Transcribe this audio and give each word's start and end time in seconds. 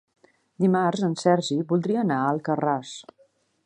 Dimarts 0.63 1.03
en 1.09 1.13
Sergi 1.25 1.59
voldria 1.73 2.03
anar 2.07 2.19
a 2.23 2.35
Alcarràs. 2.35 2.99